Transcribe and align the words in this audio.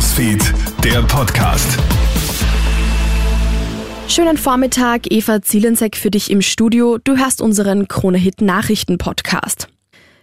Newsfeed, 0.00 0.54
der 0.82 1.02
Podcast. 1.02 1.78
Schönen 4.08 4.38
Vormittag, 4.38 5.02
Eva 5.12 5.42
Zielensek 5.42 5.94
für 5.94 6.10
dich 6.10 6.30
im 6.30 6.40
Studio. 6.40 6.96
Du 6.96 7.18
hörst 7.18 7.42
unseren 7.42 7.86
Krone-Hit 7.86 8.40
Nachrichten-Podcast. 8.40 9.68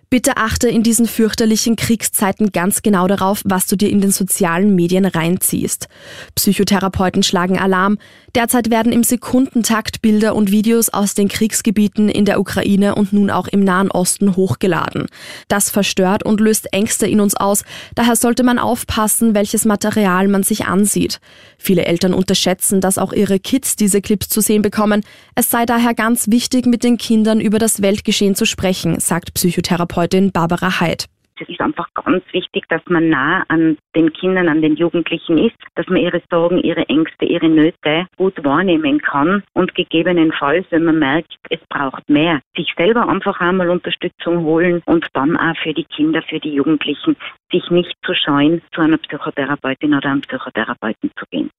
Bitte 0.10 0.38
achte 0.38 0.70
in 0.70 0.84
diesen 0.84 1.06
fürchterlichen 1.06 1.76
Kriegszeiten 1.76 2.54
ganz 2.54 2.82
genau 2.82 3.08
darauf, 3.08 3.42
was 3.44 3.68
du 3.68 3.76
dir 3.76 3.90
in 3.90 4.00
den 4.00 4.12
sozialen 4.12 4.74
Medien 4.74 5.04
reinziehst. 5.04 5.90
Psychotherapeuten 6.34 7.24
schlagen 7.24 7.60
Alarm. 7.60 7.98
Derzeit 8.34 8.70
werden 8.70 8.94
im 8.94 9.04
Sekundentakt 9.04 10.02
Bilder 10.02 10.34
und 10.34 10.50
Videos 10.50 10.88
aus 10.88 11.14
den 11.14 11.28
Kriegsgebieten 11.28 12.08
in 12.08 12.24
der 12.24 12.40
Ukraine 12.40 12.96
und 12.96 13.12
nun 13.12 13.30
auch 13.30 13.50
im 13.50 13.60
Nahen 13.60 13.92
Osten 13.92 14.38
hochgeladen. 14.38 15.08
Das 15.50 15.70
verstört 15.70 16.24
und 16.24 16.40
löst 16.40 16.72
Ängste 16.72 17.06
in 17.06 17.20
uns 17.20 17.36
aus. 17.36 17.66
Daher 17.96 18.16
sollte 18.16 18.44
man 18.44 18.60
aufpassen, 18.60 19.36
welches 19.36 19.66
Material 19.66 20.30
man 20.30 20.44
sich 20.44 20.68
ansieht. 20.68 21.20
Viele 21.58 21.84
Eltern 21.84 22.14
unterschätzen, 22.14 22.80
dass 22.80 22.98
auch 22.98 23.12
ihre 23.12 23.40
Kids 23.40 23.76
diese 23.76 24.02
Clips 24.02 24.30
zu 24.30 24.40
sehen 24.40 24.62
bekommen. 24.62 25.04
Es 25.36 25.50
sei 25.50 25.66
daher 25.66 25.94
ganz 25.94 26.30
wichtig, 26.30 26.66
mit 26.66 26.86
den 26.86 26.98
Kindern 26.98 27.42
über 27.42 27.60
das 27.60 27.82
Weltgeschehen 27.82 28.36
zu 28.36 28.46
sprechen, 28.46 29.02
sagt 29.02 29.34
Psychotherapeut 29.34 29.97
Therapeutin 29.98 30.32
Barbara 30.32 30.80
Heid. 30.80 31.08
Es 31.40 31.50
ist 31.50 31.60
einfach 31.60 31.88
ganz 31.96 32.24
wichtig, 32.32 32.66
dass 32.70 32.82
man 32.88 33.10
nah 33.10 33.44
an 33.48 33.78
den 33.96 34.14
Kindern, 34.14 34.48
an 34.48 34.62
den 34.62 34.76
Jugendlichen 34.76 35.40
ist, 35.40 35.56
dass 35.74 35.88
man 35.88 35.98
ihre 35.98 36.22
Sorgen, 36.30 36.60
ihre 36.60 36.88
Ängste, 36.88 37.26
ihre 37.26 37.50
Nöte 37.50 38.06
gut 38.16 38.44
wahrnehmen 38.44 39.00
kann 39.00 39.44
und 39.54 39.74
gegebenenfalls, 39.74 40.68
wenn 40.70 40.84
man 40.84 41.00
merkt, 41.00 41.36
es 41.50 41.60
braucht 41.70 42.08
mehr, 42.10 42.42
sich 42.56 42.72
selber 42.78 43.10
einfach 43.10 43.40
einmal 43.40 43.70
Unterstützung 43.70 44.44
holen 44.44 44.84
und 44.86 45.08
dann 45.14 45.36
auch 45.36 45.58
für 45.64 45.74
die 45.74 45.86
Kinder, 45.86 46.22
für 46.22 46.40
die 46.40 46.54
Jugendlichen, 46.54 47.16
sich 47.52 47.68
nicht 47.72 47.96
zu 48.06 48.14
scheuen, 48.14 48.62
zu 48.76 48.82
einer 48.82 48.98
Psychotherapeutin 48.98 49.96
oder 49.96 50.10
einem 50.10 50.22
Psychotherapeuten 50.22 51.10
zu 51.18 51.26
gehen. 51.32 51.50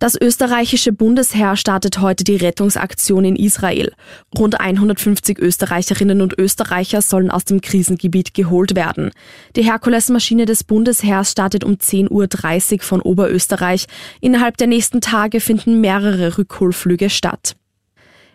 Das 0.00 0.18
österreichische 0.18 0.92
Bundesheer 0.92 1.56
startet 1.56 2.00
heute 2.00 2.24
die 2.24 2.36
Rettungsaktion 2.36 3.22
in 3.26 3.36
Israel. 3.36 3.92
Rund 4.36 4.58
150 4.58 5.38
Österreicherinnen 5.38 6.22
und 6.22 6.38
Österreicher 6.38 7.02
sollen 7.02 7.30
aus 7.30 7.44
dem 7.44 7.60
Krisengebiet 7.60 8.32
geholt 8.32 8.74
werden. 8.74 9.10
Die 9.56 9.62
Herkulesmaschine 9.62 10.46
des 10.46 10.64
Bundesheers 10.64 11.32
startet 11.32 11.64
um 11.64 11.74
10.30 11.74 12.72
Uhr 12.72 12.80
von 12.80 13.02
Oberösterreich. 13.02 13.88
Innerhalb 14.22 14.56
der 14.56 14.68
nächsten 14.68 15.02
Tage 15.02 15.38
finden 15.38 15.82
mehrere 15.82 16.38
Rückholflüge 16.38 17.10
statt. 17.10 17.56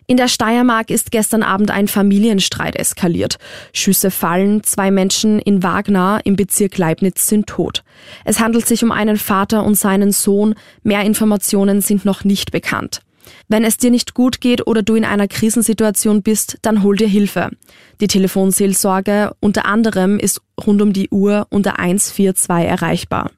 In 0.08 0.16
der 0.16 0.28
Steiermark 0.28 0.90
ist 0.90 1.10
gestern 1.10 1.42
Abend 1.42 1.72
ein 1.72 1.88
Familienstreit 1.88 2.76
eskaliert. 2.76 3.38
Schüsse 3.72 4.12
fallen, 4.12 4.62
zwei 4.62 4.92
Menschen 4.92 5.40
in 5.40 5.64
Wagner 5.64 6.20
im 6.22 6.36
Bezirk 6.36 6.78
Leibniz 6.78 7.26
sind 7.26 7.48
tot. 7.48 7.82
Es 8.24 8.38
handelt 8.38 8.66
sich 8.66 8.84
um 8.84 8.92
einen 8.92 9.16
Vater 9.16 9.64
und 9.64 9.74
seinen 9.74 10.12
Sohn. 10.12 10.54
Mehr 10.84 11.02
Informationen 11.02 11.80
sind 11.80 12.04
noch 12.04 12.22
nicht 12.22 12.52
bekannt. 12.52 13.00
Wenn 13.48 13.64
es 13.64 13.78
dir 13.78 13.90
nicht 13.90 14.14
gut 14.14 14.40
geht 14.40 14.64
oder 14.68 14.82
du 14.82 14.94
in 14.94 15.04
einer 15.04 15.26
Krisensituation 15.26 16.22
bist, 16.22 16.58
dann 16.62 16.84
hol 16.84 16.96
dir 16.96 17.08
Hilfe. 17.08 17.50
Die 18.00 18.06
Telefonseelsorge 18.06 19.32
unter 19.40 19.66
anderem 19.66 20.20
ist 20.20 20.40
rund 20.64 20.82
um 20.82 20.92
die 20.92 21.08
Uhr 21.10 21.48
unter 21.50 21.80
142 21.80 22.48
erreichbar. 22.48 23.32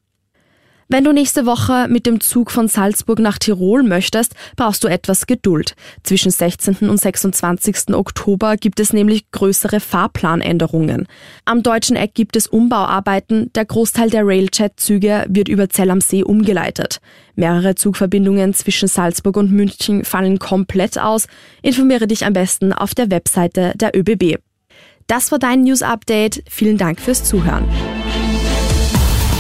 Wenn 0.91 1.05
du 1.05 1.13
nächste 1.13 1.45
Woche 1.45 1.87
mit 1.91 2.07
dem 2.07 2.19
Zug 2.19 2.51
von 2.51 2.67
Salzburg 2.67 3.19
nach 3.19 3.37
Tirol 3.37 3.83
möchtest, 3.83 4.35
brauchst 4.57 4.83
du 4.83 4.89
etwas 4.89 5.27
Geduld. 5.27 5.75
Zwischen 6.03 6.31
16. 6.31 6.89
und 6.89 6.99
26. 6.99 7.95
Oktober 7.95 8.57
gibt 8.57 8.81
es 8.81 8.95
nämlich 8.95 9.31
größere 9.31 9.81
Fahrplanänderungen. 9.81 11.07
Am 11.45 11.63
deutschen 11.63 11.95
Eck 11.95 12.15
gibt 12.15 12.37
es 12.37 12.47
Umbauarbeiten. 12.47 13.53
Der 13.55 13.67
Großteil 13.67 14.09
der 14.09 14.27
Railjet-Züge 14.27 15.27
wird 15.29 15.49
über 15.51 15.69
Zell 15.69 15.91
am 15.91 16.01
See 16.01 16.23
umgeleitet. 16.23 17.01
Mehrere 17.35 17.75
Zugverbindungen 17.75 18.55
zwischen 18.55 18.89
Salzburg 18.89 19.37
und 19.37 19.53
München 19.53 20.07
fallen 20.07 20.39
komplett 20.39 20.99
aus. 20.99 21.27
Informiere 21.61 22.07
dich 22.07 22.25
am 22.25 22.33
besten 22.33 22.73
auf 22.73 22.95
der 22.95 23.11
Webseite 23.11 23.75
der 23.77 23.95
ÖBB. 23.95 24.39
Das 25.07 25.31
war 25.33 25.39
dein 25.39 25.65
News 25.65 25.83
Update. 25.83 26.43
Vielen 26.49 26.79
Dank 26.79 26.99
fürs 26.99 27.25
Zuhören. 27.25 27.69